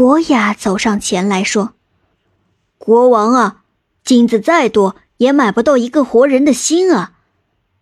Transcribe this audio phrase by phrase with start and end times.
[0.00, 1.74] 国雅走上前来说
[2.78, 3.64] ：“国王啊，
[4.02, 7.12] 金子再多也买不到一个活人的心啊！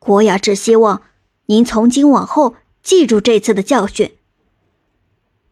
[0.01, 1.03] 国雅只希望
[1.47, 4.17] 您从今往后记住这次的教训。”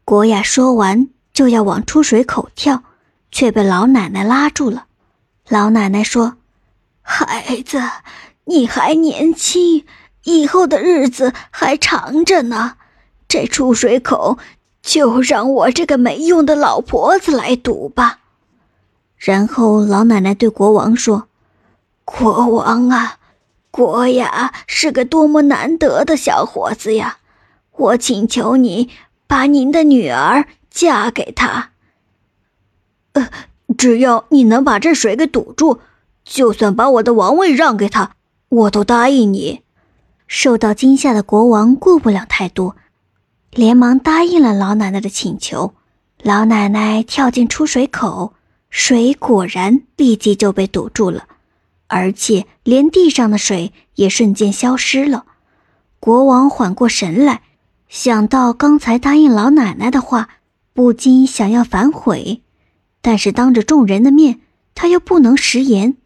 [0.05, 2.83] 国雅说完就要往出水口跳，
[3.31, 4.87] 却被老奶奶拉住了。
[5.49, 6.37] 老奶奶说
[7.01, 7.81] ：“孩子，
[8.47, 9.87] 你还年轻，
[10.25, 12.79] 以后的日子还长着呢。
[13.29, 14.41] 这出水口……”
[14.87, 18.21] 就让我这个没用的老婆子来赌吧。
[19.19, 21.27] 然后老奶奶对国王说
[22.07, 23.19] ：“国王啊，
[23.73, 27.19] 国雅是个多么难得的小伙子呀！
[27.73, 28.89] 我请求你
[29.27, 31.71] 把您的女儿嫁给他。
[33.15, 33.29] 呃，
[33.77, 35.81] 只要你能把这水给堵住，
[36.25, 38.13] 就算把我的王位让给他，
[38.49, 39.63] 我都答应你。”
[40.29, 42.77] 受到惊吓的国王顾不了太多。
[43.57, 45.75] 连忙答应了老奶奶的请求。
[46.23, 48.35] 老奶奶跳进出水口，
[48.69, 51.27] 水果然立即就被堵住了，
[51.87, 55.25] 而且连地上的水也瞬间消失了。
[55.99, 57.41] 国王缓过神来，
[57.89, 60.29] 想到刚才答应老奶奶的话，
[60.75, 62.43] 不禁想要反悔，
[63.01, 64.41] 但是当着众人的面，
[64.75, 65.97] 他又不能食言，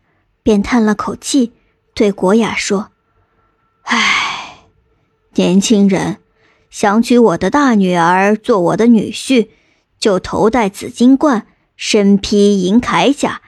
[0.44, 1.52] 便叹了口气，
[1.94, 2.92] 对国雅说
[3.82, 4.66] ：“唉，
[5.34, 6.18] 年轻人。”
[6.70, 9.48] 想娶我的大女儿做我的女婿，
[9.98, 13.42] 就头戴紫金冠，身披银铠甲，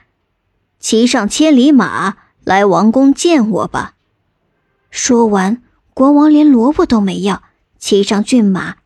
[0.80, 3.94] 骑上千里马来王宫见我吧。
[4.90, 5.62] 说完，
[5.94, 7.44] 国王连萝卜都没要，
[7.78, 8.78] 骑上骏马，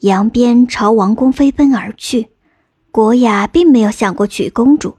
[0.00, 2.28] 扬鞭朝王宫飞奔而去。
[2.90, 4.98] 国雅并没有想过娶公主，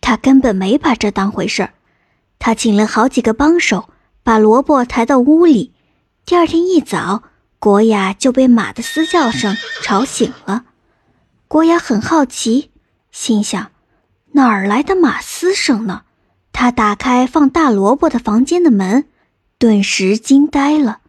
[0.00, 1.74] 他根本没把这当回事儿。
[2.38, 3.88] 他请了好几个帮手，
[4.22, 5.72] 把萝卜抬到屋里。
[6.24, 7.24] 第二天一早。
[7.60, 10.64] 国雅就被马的嘶叫声吵醒了。
[11.46, 12.70] 国雅很好奇，
[13.12, 13.70] 心想：
[14.32, 16.04] 哪儿来的马嘶声呢？
[16.52, 19.04] 他打开放大萝卜的房间的门，
[19.58, 21.00] 顿时惊呆了。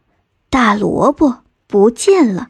[0.50, 2.50] 大萝卜不见了，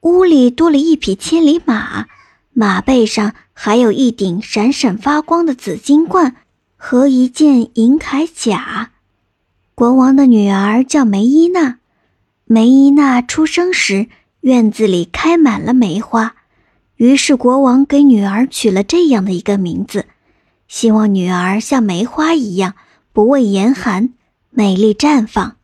[0.00, 2.08] 屋里多了一匹千里马，
[2.52, 6.36] 马背上还有一顶闪闪发光的紫金冠
[6.76, 8.90] 和一件银铠甲。
[9.74, 11.79] 国王的女儿叫梅伊娜。
[12.52, 14.08] 梅伊娜出生时，
[14.40, 16.34] 院子里开满了梅花，
[16.96, 20.06] 于是国王给女儿取了这样的一个名字，
[20.66, 22.74] 希望女儿像梅花一样
[23.12, 24.14] 不畏严寒，
[24.50, 25.58] 美丽绽放。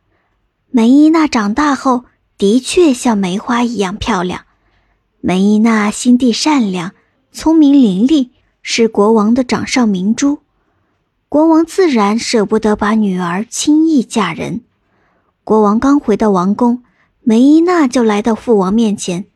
[0.71, 2.05] 梅伊娜长大后，
[2.37, 4.45] 的确像梅花一样漂亮。
[5.19, 6.93] 梅伊娜心地善良，
[7.33, 8.29] 聪明伶俐，
[8.61, 10.39] 是国王的掌上明珠。
[11.27, 14.61] 国王自然舍不得把女儿轻易嫁人。
[15.47, 16.83] 国王刚回到王宫，
[17.21, 19.27] 梅伊娜就来到父王面前，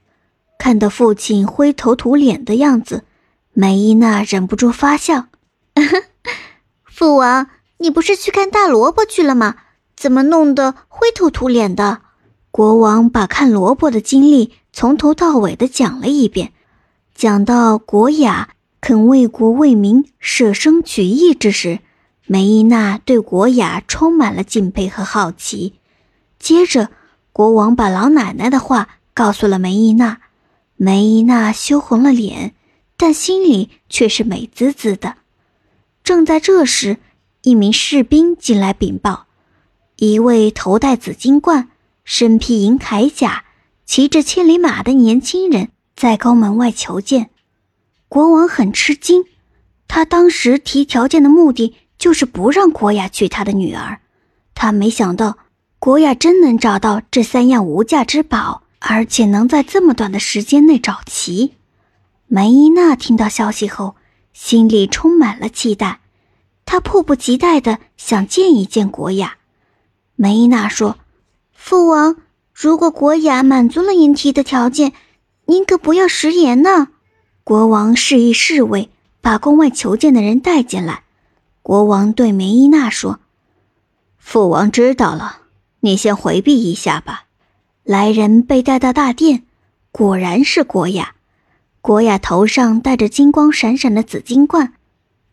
[0.58, 3.06] 看到父亲灰头土脸的样子，
[3.54, 5.28] 梅伊娜忍不住发笑
[6.84, 9.56] ：“父王，你不是去看大萝卜去了吗？
[9.96, 12.02] 怎么弄得灰头土脸的？”
[12.52, 16.52] 国王把看萝卜的经历从头到尾的讲了一遍，
[17.16, 18.50] 讲到国雅
[18.82, 21.80] 肯为国为民舍生取义之时，
[22.28, 25.76] 梅伊娜对国雅充满了敬佩和好奇。
[26.42, 26.90] 接着，
[27.32, 30.22] 国王把老奶奶的话告诉了梅伊娜，
[30.76, 32.56] 梅伊娜羞红了脸，
[32.98, 35.18] 但心里却是美滋滋的。
[36.04, 36.98] 正在这时，
[37.44, 39.28] 一名士兵进来禀报，
[39.98, 41.70] 一位头戴紫金冠、
[42.04, 43.46] 身披银铠甲、
[43.86, 47.30] 骑着千里马的年轻人在宫门外求见。
[48.10, 49.26] 国王很吃惊，
[49.88, 54.00] 他当时提条件的目的就是不让国雅娶他的女儿，
[54.56, 55.38] 他没想到。
[55.82, 61.56] 国雅真能找到这三样无价之宝，而且能在这么短的时间内找齐。
[62.28, 63.96] 梅伊娜听到消息后，
[64.32, 66.02] 心里充满了期待，
[66.68, 69.38] 她迫不及待地想见一见国雅。
[70.16, 71.00] 梅伊娜说
[71.52, 72.18] ：“父王，
[72.54, 74.94] 如果国雅满足了您提的条件，
[75.46, 76.90] 您可不要食言呢。”
[77.44, 81.02] 国王示意侍卫把宫外求见的人带进来。
[81.64, 83.20] 国王对梅伊娜说
[84.20, 85.40] ：“父王知道了。”
[85.82, 87.26] 你先回避一下吧。
[87.84, 89.44] 来人被带到大殿，
[89.92, 91.16] 果然是国雅。
[91.82, 94.74] 国雅头上戴着金光闪闪的紫金冠，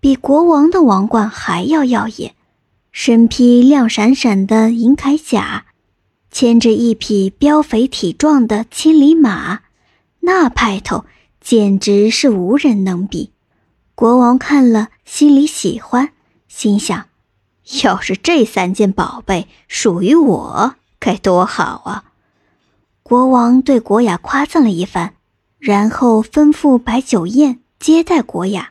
[0.00, 2.34] 比国王的王冠还要耀眼。
[2.90, 5.66] 身披亮闪闪的银铠甲，
[6.30, 9.60] 牵着一匹膘肥体壮的千里马，
[10.20, 11.04] 那派头
[11.40, 13.30] 简直是无人能比。
[13.94, 16.12] 国王看了，心里喜欢，
[16.48, 17.06] 心想。
[17.82, 22.04] 要是这三件宝贝属于我，该多好啊！
[23.02, 25.10] 国王对国雅夸赞了一番，
[25.58, 28.70] 然后吩咐摆酒宴接待国雅。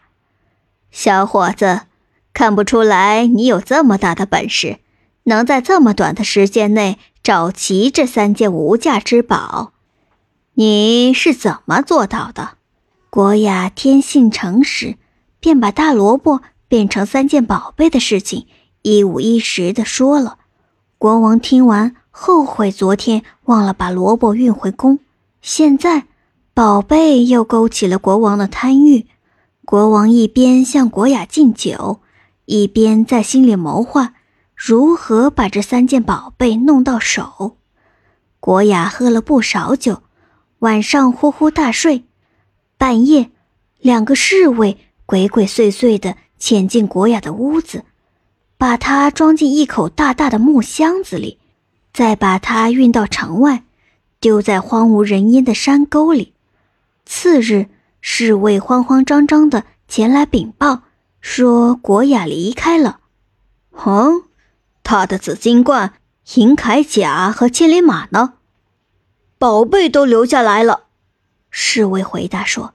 [0.91, 1.81] 小伙子，
[2.33, 4.79] 看不出来你有这么大的本事，
[5.23, 9.73] 能在这么短的时间内找齐这三件无价之宝，
[10.55, 12.57] 你是怎么做到的？
[13.09, 14.97] 国雅天性诚实，
[15.39, 18.47] 便把大萝卜变成三件宝贝的事情
[18.87, 20.37] 一五一十的说了。
[20.97, 24.99] 国王听完，后悔昨天忘了把萝卜运回宫，
[25.41, 26.05] 现在。
[26.53, 29.05] 宝贝又勾起了国王的贪欲，
[29.63, 31.99] 国王一边向国雅敬酒，
[32.45, 34.13] 一边在心里谋划
[34.55, 37.57] 如何把这三件宝贝弄到手。
[38.39, 40.01] 国雅喝了不少酒，
[40.59, 42.05] 晚上呼呼大睡。
[42.77, 43.29] 半夜，
[43.79, 47.83] 两个侍卫鬼鬼祟祟地潜进国雅的屋子，
[48.57, 51.37] 把它装进一口大大的木箱子里，
[51.93, 53.63] 再把它运到城外，
[54.19, 56.33] 丢在荒无人烟的山沟里。
[57.05, 57.67] 次日，
[58.01, 60.81] 侍卫慌慌张张的前来禀报，
[61.21, 62.99] 说国雅离开了。
[63.71, 64.23] 哼，
[64.83, 65.93] 他的紫金冠、
[66.35, 68.33] 银铠甲和千里马呢？
[69.37, 70.85] 宝贝都留下来了。
[71.51, 72.73] 侍卫回答说。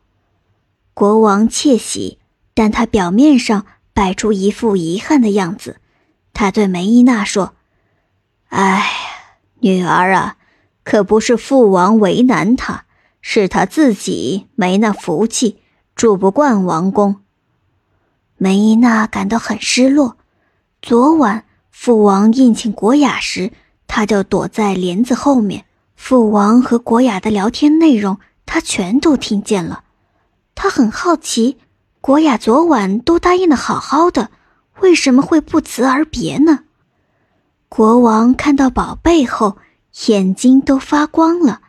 [0.95, 2.19] 国王窃喜，
[2.53, 5.79] 但他表面上摆出一副遗憾的样子。
[6.33, 7.55] 他对梅伊娜说
[8.49, 8.85] ：“哎，
[9.61, 10.37] 女儿啊，
[10.85, 12.85] 可不是父王为难他。”
[13.25, 15.61] 是他自己没那福气，
[15.95, 17.21] 住不惯王宫。
[18.37, 20.17] 梅伊娜感到很失落。
[20.83, 23.53] 昨晚父王宴请国雅时，
[23.87, 25.67] 他就躲在帘子后面。
[25.95, 29.85] 父王和国雅的聊天内容，他全都听见了。
[30.57, 31.59] 他很好奇，
[32.03, 34.33] 国雅昨晚都答应的好好的，
[34.81, 36.65] 为什么会不辞而别呢？
[37.69, 39.57] 国王看到宝贝后，
[40.09, 41.61] 眼睛都发光了。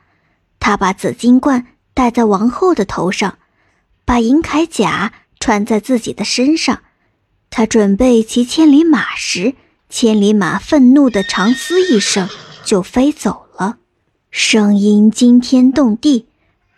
[0.60, 3.38] 他把紫金冠戴在王后的头上，
[4.06, 6.80] 把银铠甲穿在自己的身上。
[7.52, 9.54] 他准备骑千里马时，
[9.88, 12.28] 千里马愤怒的长嘶一声
[12.64, 13.78] 就飞走了，
[14.32, 16.26] 声音惊天动地，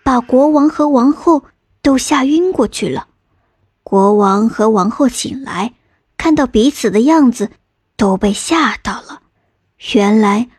[0.04, 1.46] 把国王和王后
[1.82, 3.08] 都吓晕过去了。
[3.86, 5.76] 国王和王后醒来，
[6.18, 7.52] 看到彼此的样子，
[7.96, 9.22] 都被吓到了。
[9.94, 10.50] 原来，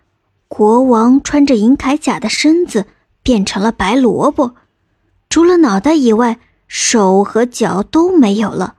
[0.49, 2.87] 国王穿着银铠甲的身子。
[3.27, 4.55] 变成了白萝卜，
[5.29, 6.39] 除了脑袋以外，
[6.69, 8.77] 手和脚都没有了。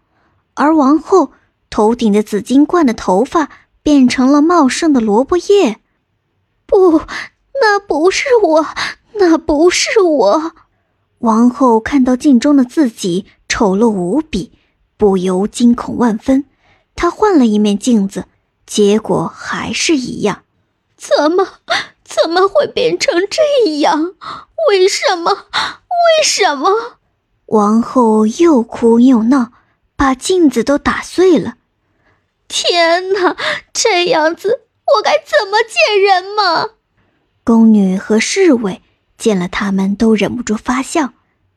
[0.54, 1.34] 而王后
[1.70, 3.50] 头顶的紫金冠的头发
[3.84, 5.82] 变成了茂盛的萝卜叶。
[6.66, 7.02] 不，
[7.62, 8.66] 那不是我，
[9.16, 10.54] 那不是我。
[11.20, 14.52] 王后看到镜中的自己丑陋无比，
[14.98, 16.46] 不由惊恐万分。
[16.96, 18.26] 她换了一面镜子，
[18.66, 20.44] 结果还是一样。
[20.96, 21.48] 怎么？
[22.04, 24.14] 怎么会变成这样？
[24.70, 25.32] 为什么？
[25.32, 26.98] 为什么？
[27.48, 29.52] 王后又哭又闹，
[29.96, 31.56] 把镜子都打碎了。
[32.48, 33.36] 天哪，
[33.74, 34.62] 这样子
[34.96, 36.70] 我该怎么见人嘛？
[37.44, 38.82] 宫女和侍卫
[39.18, 41.14] 见了他们都忍不住发笑。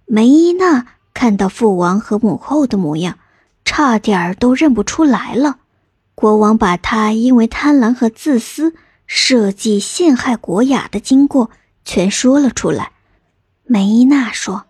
[0.07, 3.19] 梅伊娜看到父王和母后的模样，
[3.65, 5.59] 差点儿都认不出来了。
[6.15, 8.75] 国王把她因为贪婪和自私。
[9.13, 11.51] 设计陷害国雅的经过
[11.85, 12.93] 全说了出来。
[13.65, 14.67] 梅伊娜说：“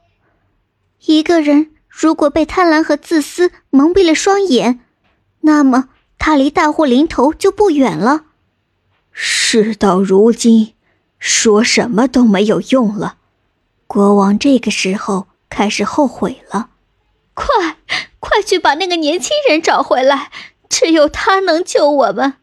[1.05, 4.81] 一个人如果被贪婪和自私蒙蔽了双眼，
[5.43, 8.25] 那么他离大祸临头就不远了。
[9.13, 10.73] 事到如今，
[11.21, 13.19] 说什么都没有用了。”
[13.87, 16.71] 国王这个时候开始后悔了。
[17.35, 17.77] 快，
[18.19, 20.33] 快去把那个年轻人找回来，
[20.69, 22.35] 只有他能救我们。